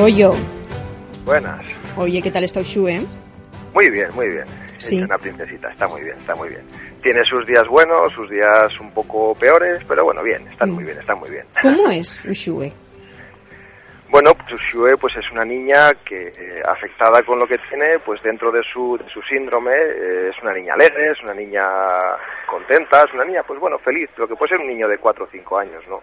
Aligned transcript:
Goyo. 0.00 0.32
Buenas. 1.26 1.60
Oye, 1.98 2.22
¿qué 2.22 2.30
tal 2.30 2.44
está 2.44 2.60
Ushue? 2.60 3.04
Muy 3.74 3.90
bien, 3.90 4.08
muy 4.14 4.28
bien. 4.28 4.44
Sí. 4.78 4.98
Es 4.98 5.04
una 5.04 5.18
princesita, 5.18 5.68
está 5.70 5.86
muy 5.88 6.00
bien, 6.02 6.16
está 6.18 6.34
muy 6.34 6.48
bien. 6.48 6.62
Tiene 7.02 7.22
sus 7.24 7.46
días 7.46 7.64
buenos, 7.68 8.10
sus 8.14 8.30
días 8.30 8.72
un 8.80 8.90
poco 8.92 9.34
peores, 9.34 9.84
pero 9.86 10.04
bueno, 10.04 10.22
bien, 10.22 10.46
están 10.48 10.70
Mm. 10.70 10.74
muy 10.74 10.84
bien, 10.84 10.98
están 10.98 11.18
muy 11.18 11.28
bien. 11.30 11.44
¿Cómo 11.60 11.90
es 11.90 12.24
Ushue? 12.24 12.72
Bueno, 14.08 14.32
pues 14.34 14.54
Ushue 14.54 14.96
pues 14.96 15.14
es 15.16 15.30
una 15.32 15.44
niña 15.44 15.92
que 16.04 16.28
eh, 16.28 16.62
afectada 16.66 17.22
con 17.22 17.38
lo 17.38 17.46
que 17.46 17.58
tiene, 17.68 17.98
pues 18.00 18.22
dentro 18.22 18.50
de 18.50 18.62
su, 18.72 18.96
de 18.98 19.04
su 19.12 19.20
síndrome 19.22 19.70
eh, 19.72 20.30
es 20.34 20.42
una 20.42 20.54
niña 20.54 20.72
alegre, 20.74 21.12
es 21.12 21.22
una 21.22 21.34
niña 21.34 21.62
contenta, 22.48 23.02
es 23.06 23.12
una 23.14 23.24
niña 23.26 23.42
pues 23.46 23.60
bueno, 23.60 23.78
feliz, 23.78 24.08
lo 24.16 24.26
que 24.26 24.34
puede 24.34 24.48
ser 24.50 24.60
un 24.60 24.66
niño 24.68 24.88
de 24.88 24.96
4 24.98 25.24
o 25.24 25.28
5 25.30 25.58
años, 25.58 25.84
¿no? 25.88 26.00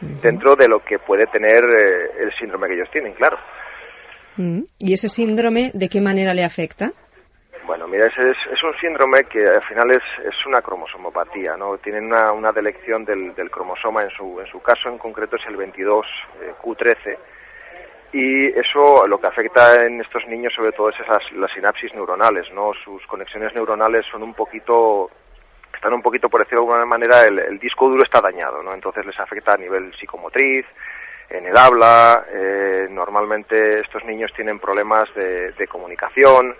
Dentro 0.00 0.54
de 0.54 0.68
lo 0.68 0.80
que 0.84 0.98
puede 0.98 1.26
tener 1.26 1.64
eh, 1.64 2.22
el 2.22 2.32
síndrome 2.38 2.68
que 2.68 2.74
ellos 2.74 2.90
tienen, 2.92 3.14
claro. 3.14 3.36
Mm. 4.36 4.60
¿Y 4.78 4.92
ese 4.92 5.08
síndrome 5.08 5.70
de 5.74 5.88
qué 5.88 6.00
manera 6.00 6.34
le 6.34 6.44
afecta? 6.44 6.90
Bueno, 7.66 7.86
mira, 7.86 8.06
es, 8.06 8.14
es 8.16 8.62
un 8.62 8.74
síndrome 8.80 9.24
que 9.24 9.46
al 9.46 9.62
final 9.64 9.90
es, 9.90 10.02
es 10.24 10.46
una 10.46 10.62
cromosomopatía, 10.62 11.56
¿no? 11.56 11.76
Tienen 11.78 12.04
una, 12.04 12.32
una 12.32 12.50
delección 12.52 13.04
del, 13.04 13.34
del 13.34 13.50
cromosoma, 13.50 14.04
en 14.04 14.10
su, 14.10 14.40
en 14.40 14.46
su 14.46 14.60
caso 14.62 14.88
en 14.88 14.96
concreto 14.96 15.36
es 15.36 15.42
el 15.46 15.56
22Q13, 15.56 17.18
y 18.12 18.46
eso 18.58 19.06
lo 19.06 19.20
que 19.20 19.26
afecta 19.26 19.84
en 19.84 20.00
estos 20.00 20.26
niños 20.28 20.54
sobre 20.54 20.72
todo 20.72 20.88
es 20.88 21.00
esas, 21.00 21.22
las 21.32 21.52
sinapsis 21.52 21.92
neuronales, 21.92 22.50
¿no? 22.54 22.72
Sus 22.84 23.06
conexiones 23.06 23.54
neuronales 23.54 24.06
son 24.10 24.22
un 24.22 24.32
poquito, 24.32 25.10
están 25.78 25.94
un 25.94 26.02
poquito, 26.02 26.28
por 26.28 26.40
decirlo 26.40 26.62
de 26.64 26.72
alguna 26.72 26.86
manera, 26.86 27.22
el, 27.24 27.38
el 27.38 27.58
disco 27.58 27.88
duro 27.88 28.02
está 28.02 28.20
dañado, 28.20 28.62
¿no? 28.62 28.74
Entonces 28.74 29.06
les 29.06 29.18
afecta 29.18 29.54
a 29.54 29.56
nivel 29.56 29.94
psicomotriz, 29.98 30.66
en 31.30 31.46
el 31.46 31.56
habla, 31.56 32.24
eh, 32.32 32.88
normalmente 32.90 33.80
estos 33.80 34.04
niños 34.04 34.32
tienen 34.34 34.58
problemas 34.58 35.08
de, 35.14 35.52
de 35.52 35.66
comunicación, 35.68 36.54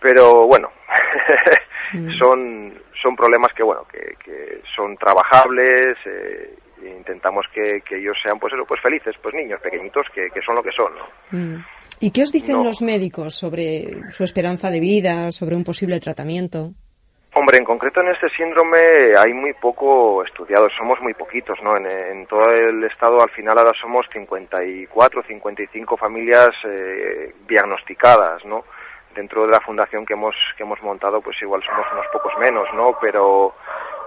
pero 0.00 0.46
bueno, 0.46 0.70
son, 2.18 2.72
son 3.02 3.16
problemas 3.16 3.52
que 3.54 3.62
bueno, 3.62 3.84
que, 3.90 4.14
que 4.24 4.62
son 4.74 4.96
trabajables, 4.96 5.96
eh, 6.06 6.54
e 6.82 6.88
intentamos 6.90 7.44
que, 7.52 7.80
que 7.86 7.98
ellos 7.98 8.16
sean 8.22 8.38
pues 8.38 8.52
eso, 8.54 8.64
pues 8.66 8.80
felices, 8.80 9.14
pues 9.20 9.34
niños 9.34 9.60
pequeñitos 9.60 10.06
que, 10.14 10.28
que 10.32 10.40
son 10.42 10.54
lo 10.54 10.62
que 10.62 10.70
son, 10.72 10.92
¿no? 10.94 11.06
Mm. 11.38 11.64
¿Y 12.00 12.12
qué 12.12 12.22
os 12.22 12.30
dicen 12.32 12.56
No. 12.58 12.64
los 12.64 12.80
médicos 12.80 13.34
sobre 13.34 14.10
su 14.10 14.22
esperanza 14.22 14.70
de 14.70 14.78
vida, 14.78 15.32
sobre 15.32 15.56
un 15.56 15.64
posible 15.64 15.98
tratamiento? 15.98 16.70
Hombre, 17.38 17.56
en 17.58 17.64
concreto 17.64 18.00
en 18.00 18.08
este 18.08 18.28
síndrome 18.30 19.12
hay 19.16 19.32
muy 19.32 19.54
poco 19.54 20.24
estudiado, 20.24 20.68
somos 20.76 21.00
muy 21.00 21.14
poquitos, 21.14 21.56
¿no? 21.62 21.76
En, 21.76 21.86
en 21.86 22.26
todo 22.26 22.50
el 22.50 22.82
estado 22.82 23.22
al 23.22 23.30
final 23.30 23.56
ahora 23.56 23.72
somos 23.80 24.06
54, 24.12 25.22
55 25.22 25.96
familias 25.96 26.50
eh, 26.64 27.32
diagnosticadas, 27.46 28.44
¿no? 28.44 28.64
Dentro 29.14 29.46
de 29.46 29.52
la 29.52 29.60
fundación 29.60 30.04
que 30.04 30.14
hemos 30.14 30.34
que 30.56 30.64
hemos 30.64 30.82
montado, 30.82 31.20
pues 31.20 31.40
igual 31.40 31.62
somos 31.62 31.86
unos 31.92 32.06
pocos 32.12 32.32
menos, 32.40 32.66
¿no? 32.74 32.98
Pero 33.00 33.54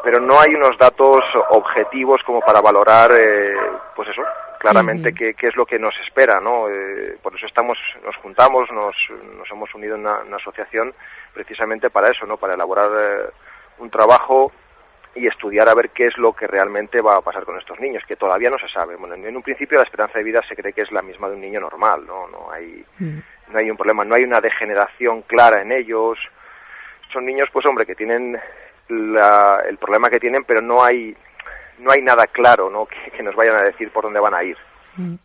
pero 0.03 0.19
no 0.19 0.37
hay 0.37 0.53
unos 0.53 0.77
datos 0.77 1.21
objetivos 1.51 2.21
como 2.25 2.41
para 2.41 2.59
valorar, 2.59 3.11
eh, 3.17 3.55
pues 3.95 4.09
eso, 4.09 4.23
claramente 4.61 5.13
qué, 5.13 5.33
qué 5.33 5.47
es 5.47 5.55
lo 5.55 5.65
que 5.65 5.79
nos 5.79 5.93
espera, 6.05 6.39
¿no? 6.39 6.69
Eh, 6.69 7.17
por 7.21 7.35
eso 7.35 7.45
estamos, 7.47 7.77
nos 8.05 8.15
juntamos, 8.17 8.71
nos, 8.71 8.95
nos 9.37 9.49
hemos 9.51 9.73
unido 9.73 9.95
en 9.95 10.01
una, 10.01 10.19
una 10.21 10.37
asociación 10.37 10.93
precisamente 11.33 11.89
para 11.89 12.09
eso, 12.11 12.25
¿no? 12.25 12.37
Para 12.37 12.53
elaborar 12.53 12.89
eh, 12.91 13.29
un 13.79 13.89
trabajo 13.89 14.51
y 15.15 15.27
estudiar 15.27 15.67
a 15.67 15.73
ver 15.75 15.89
qué 15.89 16.05
es 16.07 16.17
lo 16.17 16.31
que 16.33 16.47
realmente 16.47 17.01
va 17.01 17.15
a 17.17 17.21
pasar 17.21 17.43
con 17.43 17.57
estos 17.57 17.79
niños, 17.79 18.03
que 18.07 18.15
todavía 18.15 18.49
no 18.49 18.57
se 18.59 18.69
sabe. 18.69 18.95
Bueno, 18.95 19.15
en 19.15 19.35
un 19.35 19.43
principio 19.43 19.77
la 19.77 19.83
esperanza 19.83 20.17
de 20.19 20.23
vida 20.23 20.41
se 20.47 20.55
cree 20.55 20.71
que 20.73 20.83
es 20.83 20.91
la 20.91 21.01
misma 21.01 21.27
de 21.27 21.35
un 21.35 21.41
niño 21.41 21.59
normal, 21.59 22.05
¿no? 22.05 22.27
No 22.27 22.51
hay, 22.51 22.85
Mm. 22.99 23.17
no 23.51 23.57
hay 23.59 23.69
un 23.71 23.75
problema, 23.77 24.05
no 24.05 24.15
hay 24.15 24.23
una 24.23 24.39
degeneración 24.39 25.23
clara 25.23 25.61
en 25.63 25.71
ellos. 25.73 26.17
Son 27.11 27.25
niños, 27.25 27.49
pues 27.51 27.65
hombre, 27.65 27.85
que 27.85 27.95
tienen 27.95 28.39
la- 28.87 29.63
el 29.67 29.77
problema 29.77 30.09
que 30.09 30.19
tienen, 30.19 30.43
pero 30.45 30.61
no 30.61 30.81
hay 30.83 31.15
no 31.81 31.91
hay 31.91 32.01
nada 32.01 32.25
claro, 32.27 32.69
¿no? 32.69 32.85
Que, 33.05 33.11
que 33.11 33.23
nos 33.23 33.35
vayan 33.35 33.55
a 33.57 33.63
decir 33.63 33.91
por 33.91 34.03
dónde 34.03 34.19
van 34.19 34.33
a 34.35 34.43
ir. 34.43 34.57
Mm. 34.97 35.15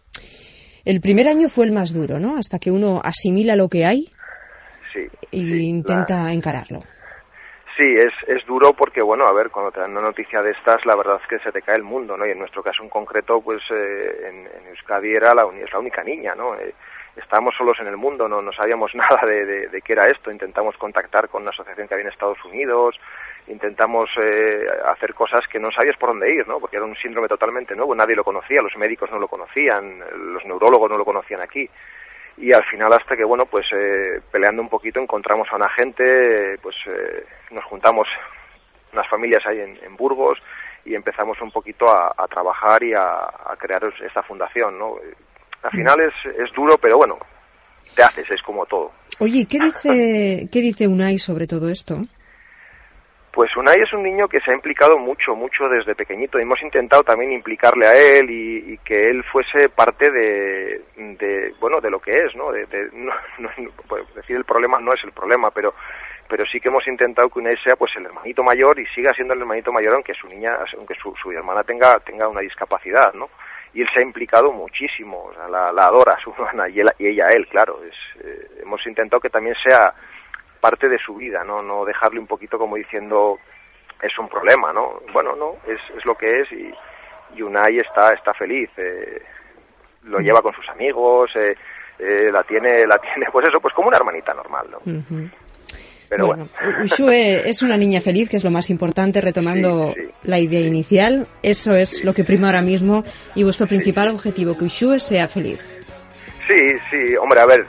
El 0.84 1.00
primer 1.00 1.26
año 1.28 1.48
fue 1.48 1.64
el 1.64 1.72
más 1.72 1.92
duro, 1.92 2.18
¿no? 2.20 2.36
Hasta 2.36 2.58
que 2.58 2.70
uno 2.70 3.00
asimila 3.02 3.56
lo 3.56 3.68
que 3.68 3.84
hay 3.84 4.06
Sí. 4.92 5.06
y 5.32 5.40
sí, 5.42 5.68
intenta 5.68 6.24
la- 6.24 6.32
encararlo. 6.32 6.80
Sí, 7.76 7.84
es, 7.84 8.12
es 8.28 8.46
duro 8.46 8.72
porque, 8.72 9.02
bueno, 9.02 9.26
a 9.26 9.32
ver, 9.34 9.50
cuando 9.50 9.70
te 9.70 9.80
dan 9.80 9.90
una 9.90 10.00
noticia 10.00 10.40
de 10.40 10.52
estas, 10.52 10.86
la 10.86 10.96
verdad 10.96 11.20
es 11.22 11.28
que 11.28 11.38
se 11.44 11.52
te 11.52 11.60
cae 11.60 11.76
el 11.76 11.82
mundo, 11.82 12.16
¿no? 12.16 12.24
Y 12.26 12.30
en 12.30 12.38
nuestro 12.38 12.62
caso 12.62 12.82
en 12.82 12.88
concreto, 12.88 13.42
pues 13.42 13.60
eh, 13.70 14.28
en, 14.28 14.36
en 14.46 14.66
Euskadi 14.68 15.12
era 15.14 15.34
la, 15.34 15.42
es 15.62 15.70
la 15.70 15.78
única 15.80 16.02
niña, 16.02 16.34
¿no? 16.34 16.54
Eh, 16.54 16.72
estábamos 17.16 17.54
solos 17.58 17.76
en 17.80 17.88
el 17.88 17.98
mundo, 17.98 18.28
no, 18.28 18.40
no 18.40 18.50
sabíamos 18.52 18.92
nada 18.94 19.20
de, 19.26 19.44
de, 19.44 19.68
de 19.68 19.82
qué 19.82 19.92
era 19.92 20.08
esto. 20.08 20.30
Intentamos 20.30 20.74
contactar 20.78 21.28
con 21.28 21.42
una 21.42 21.50
asociación 21.50 21.86
que 21.86 21.94
había 21.94 22.06
en 22.06 22.12
Estados 22.12 22.42
Unidos, 22.46 22.94
intentamos 23.48 24.10
eh, 24.20 24.66
hacer 24.92 25.14
cosas 25.14 25.46
que 25.48 25.58
no 25.58 25.70
sabías 25.70 25.96
por 25.96 26.10
dónde 26.10 26.34
ir, 26.34 26.46
¿no? 26.48 26.58
Porque 26.58 26.76
era 26.76 26.84
un 26.84 26.96
síndrome 26.96 27.28
totalmente 27.28 27.74
nuevo, 27.74 27.94
nadie 27.94 28.16
lo 28.16 28.24
conocía, 28.24 28.62
los 28.62 28.76
médicos 28.76 29.10
no 29.10 29.18
lo 29.18 29.28
conocían, 29.28 30.00
los 30.32 30.44
neurólogos 30.44 30.90
no 30.90 30.98
lo 30.98 31.04
conocían 31.04 31.40
aquí 31.40 31.68
y 32.38 32.52
al 32.52 32.64
final 32.64 32.92
hasta 32.92 33.16
que 33.16 33.24
bueno 33.24 33.46
pues 33.46 33.66
eh, 33.72 34.20
peleando 34.30 34.60
un 34.60 34.68
poquito 34.68 35.00
encontramos 35.00 35.48
a 35.50 35.56
una 35.56 35.70
gente 35.70 36.58
pues 36.60 36.76
eh, 36.86 37.24
nos 37.50 37.64
juntamos 37.64 38.06
unas 38.92 39.08
familias 39.08 39.42
ahí 39.46 39.58
en, 39.60 39.96
Burgos 39.96 40.38
y 40.84 40.94
empezamos 40.94 41.40
un 41.40 41.50
poquito 41.50 41.86
a, 41.88 42.26
trabajar 42.28 42.82
y 42.82 42.92
a, 42.92 43.00
a 43.00 43.56
crear 43.58 43.82
esta 44.04 44.22
fundación 44.22 44.78
no 44.78 44.96
al 45.62 45.70
final 45.70 45.98
es, 46.00 46.14
es 46.38 46.52
duro 46.52 46.76
pero 46.76 46.98
bueno 46.98 47.18
te 47.94 48.02
haces 48.02 48.30
es 48.30 48.42
como 48.42 48.66
todo 48.66 48.92
Oye, 49.18 49.40
¿y 49.40 49.46
¿qué 49.46 49.58
dice, 49.58 50.48
¿qué 50.52 50.60
dice 50.60 50.86
Unai 50.86 51.16
sobre 51.16 51.46
todo 51.46 51.70
esto? 51.70 52.02
Pues 53.36 53.54
Unai 53.54 53.76
es 53.82 53.92
un 53.92 54.02
niño 54.02 54.28
que 54.28 54.40
se 54.40 54.50
ha 54.50 54.54
implicado 54.54 54.96
mucho, 54.98 55.36
mucho 55.36 55.68
desde 55.68 55.94
pequeñito. 55.94 56.38
Hemos 56.38 56.62
intentado 56.62 57.02
también 57.02 57.32
implicarle 57.32 57.86
a 57.86 57.92
él 57.92 58.30
y, 58.30 58.78
que 58.78 59.10
él 59.10 59.22
fuese 59.24 59.68
parte 59.68 60.10
de, 60.10 60.80
bueno, 61.60 61.82
de 61.82 61.90
lo 61.90 62.00
que 62.00 62.16
es, 62.24 62.34
¿no? 62.34 62.50
De, 62.50 62.64
de- 62.64 62.88
no, 62.94 63.12
no- 63.38 63.70
pues 63.86 64.02
decir 64.14 64.36
el 64.36 64.46
problema 64.46 64.80
no 64.80 64.94
es 64.94 65.04
el 65.04 65.12
problema, 65.12 65.50
pero, 65.50 65.74
pero 66.30 66.46
sí 66.46 66.58
que 66.60 66.68
hemos 66.70 66.88
intentado 66.88 67.28
que 67.28 67.38
Unai 67.40 67.58
sea, 67.58 67.76
pues, 67.76 67.92
el 67.96 68.06
hermanito 68.06 68.42
mayor 68.42 68.80
y 68.80 68.86
siga 68.86 69.12
siendo 69.12 69.34
el 69.34 69.40
hermanito 69.40 69.70
mayor 69.70 69.92
aunque 69.96 70.14
su 70.14 70.26
niña, 70.28 70.56
aunque 70.78 70.94
su, 70.94 71.14
su 71.16 71.30
hermana 71.30 71.62
tenga, 71.62 72.00
tenga 72.06 72.26
una 72.28 72.40
discapacidad, 72.40 73.12
¿no? 73.12 73.28
Y 73.74 73.82
él 73.82 73.88
se 73.92 74.00
ha 74.00 74.02
implicado 74.02 74.50
muchísimo, 74.50 75.24
o 75.24 75.34
sea, 75.34 75.46
la, 75.46 75.70
la 75.72 75.84
adora 75.84 76.16
su 76.24 76.30
hermana 76.38 76.70
y, 76.70 76.80
él- 76.80 76.94
y 76.98 77.08
ella 77.08 77.26
a 77.26 77.36
él, 77.36 77.46
claro. 77.48 77.80
Es, 77.84 78.24
eh, 78.24 78.48
hemos 78.62 78.80
intentado 78.86 79.20
que 79.20 79.28
también 79.28 79.54
sea 79.62 79.92
parte 80.66 80.88
de 80.88 80.98
su 80.98 81.14
vida, 81.14 81.44
¿no? 81.44 81.62
No 81.62 81.84
dejarle 81.84 82.18
un 82.18 82.26
poquito 82.26 82.58
como 82.58 82.74
diciendo 82.74 83.38
es 84.02 84.18
un 84.18 84.28
problema, 84.28 84.72
¿no? 84.72 85.00
Bueno, 85.12 85.36
no, 85.36 85.52
es, 85.64 85.78
es 85.96 86.04
lo 86.04 86.16
que 86.16 86.40
es 86.40 86.50
y, 86.50 86.74
y 87.36 87.42
Unai 87.42 87.78
está, 87.78 88.12
está 88.12 88.34
feliz, 88.34 88.68
eh, 88.76 89.22
lo 90.02 90.18
lleva 90.18 90.42
con 90.42 90.52
sus 90.54 90.68
amigos, 90.68 91.30
eh, 91.36 91.54
eh, 92.00 92.32
la 92.32 92.42
tiene, 92.42 92.84
la 92.84 92.98
tiene, 92.98 93.26
pues 93.30 93.46
eso, 93.48 93.60
pues 93.60 93.74
como 93.74 93.86
una 93.86 93.98
hermanita 93.98 94.34
normal. 94.34 94.66
Pero 96.08 96.26
bueno, 96.26 96.48
bueno, 96.60 96.82
Ushue 96.82 97.48
es 97.48 97.62
una 97.62 97.76
niña 97.76 98.00
feliz, 98.00 98.28
que 98.28 98.38
es 98.38 98.44
lo 98.44 98.50
más 98.50 98.68
importante, 98.68 99.20
retomando 99.20 99.92
Sí, 99.94 100.02
sí, 100.02 100.12
la 100.24 100.40
idea 100.40 100.66
inicial. 100.66 101.28
Eso 101.44 101.76
es 101.76 102.04
lo 102.04 102.12
que 102.12 102.24
prima 102.24 102.48
ahora 102.48 102.62
mismo 102.62 103.04
y 103.36 103.44
vuestro 103.44 103.68
principal 103.68 104.08
objetivo, 104.08 104.56
que 104.56 104.64
Ushue 104.64 104.98
sea 104.98 105.28
feliz. 105.28 105.84
Sí, 106.48 106.78
sí, 106.90 107.16
hombre, 107.16 107.40
a 107.40 107.46
ver, 107.46 107.66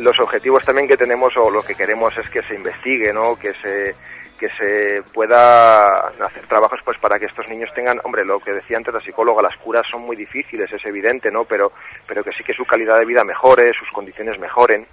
los 0.00 0.18
objetivos 0.18 0.64
también 0.64 0.88
que 0.88 0.96
tenemos 0.96 1.36
o 1.36 1.50
lo 1.50 1.62
que 1.62 1.74
queremos 1.74 2.16
es 2.16 2.28
que 2.30 2.42
se 2.42 2.54
investigue, 2.54 3.12
¿no? 3.12 3.36
Que 3.36 3.52
se 3.54 3.94
que 4.40 4.48
se 4.56 5.02
pueda 5.12 6.08
hacer 6.08 6.46
trabajos 6.46 6.80
pues 6.82 6.96
para 6.98 7.18
que 7.18 7.26
estos 7.26 7.46
niños 7.46 7.68
tengan, 7.74 8.00
hombre, 8.04 8.24
lo 8.24 8.40
que 8.40 8.54
decía 8.54 8.78
antes 8.78 8.94
la 8.94 9.02
psicóloga, 9.02 9.42
las 9.42 9.54
curas 9.58 9.86
son 9.86 10.00
muy 10.00 10.16
difíciles, 10.16 10.72
es 10.72 10.82
evidente, 10.86 11.30
¿no? 11.30 11.44
Pero 11.44 11.72
pero 12.06 12.24
que 12.24 12.32
sí 12.32 12.42
que 12.42 12.54
su 12.54 12.64
calidad 12.64 12.98
de 12.98 13.04
vida 13.04 13.22
mejore, 13.22 13.70
sus 13.78 13.90
condiciones 13.90 14.40
mejoren 14.40 14.86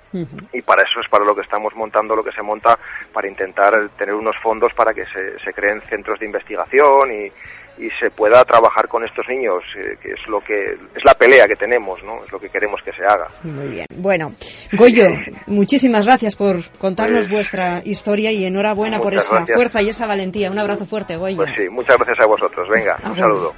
y 0.51 0.61
para 0.61 0.81
eso 0.81 0.99
es 0.99 1.07
para 1.09 1.23
lo 1.23 1.33
que 1.33 1.43
estamos 1.43 1.73
montando 1.75 2.13
lo 2.13 2.23
que 2.23 2.33
se 2.33 2.41
monta 2.41 2.77
para 3.13 3.29
intentar 3.29 3.71
tener 3.97 4.15
unos 4.15 4.35
fondos 4.43 4.73
para 4.73 4.93
que 4.93 5.05
se, 5.05 5.39
se 5.39 5.53
creen 5.53 5.81
centros 5.89 6.19
de 6.19 6.25
investigación 6.25 7.09
y, 7.13 7.31
y 7.77 7.89
se 7.99 8.09
pueda 8.11 8.43
trabajar 8.45 8.87
con 8.87 9.03
estos 9.05 9.25
niños 9.27 9.63
eh, 9.77 9.97
que 10.01 10.09
es 10.11 10.27
lo 10.27 10.39
que 10.41 10.53
es 10.95 11.03
la 11.05 11.13
pelea 11.13 11.45
que 11.45 11.55
tenemos 11.55 12.01
no 12.03 12.23
es 12.25 12.31
lo 12.31 12.39
que 12.39 12.49
queremos 12.49 12.81
que 12.83 12.91
se 12.93 13.03
haga 13.03 13.27
Muy 13.43 13.67
bien. 13.67 13.85
Bueno, 13.95 14.31
Goyo, 14.73 15.09
muchísimas 15.47 16.05
gracias 16.05 16.35
por 16.35 16.57
contarnos 16.79 17.27
Pues- 17.27 17.29
vuestra 17.31 17.81
historia 17.85 18.31
y 18.31 18.45
enhorabuena 18.45 18.99
por 18.99 19.13
esa 19.13 19.37
gracias. 19.37 19.55
fuerza 19.55 19.81
y 19.81 19.89
esa 19.89 20.07
valentía. 20.07 20.49
Un 20.51 20.59
abrazo 20.59 20.85
fuerte, 20.85 21.15
Goyo. 21.17 21.37
pues 21.37 21.51
sí 21.55 21.69
muchas 21.69 21.97
gracias 21.97 22.17
a 22.19 22.27
vosotros 22.27 22.67
venga 22.69 22.95
un 23.03 23.15
saludo 23.15 23.53